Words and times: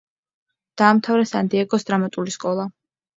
დაამთავრა 0.81 1.27
სან-დიეგოს 1.31 1.85
დრამატული 1.91 2.33
სკოლა. 2.37 2.67